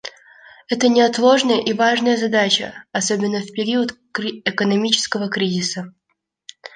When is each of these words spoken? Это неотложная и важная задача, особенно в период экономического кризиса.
Это 0.67 0.87
неотложная 0.89 1.59
и 1.61 1.73
важная 1.73 2.17
задача, 2.17 2.85
особенно 2.91 3.37
в 3.41 3.51
период 3.51 3.95
экономического 4.47 5.29
кризиса. 5.29 5.93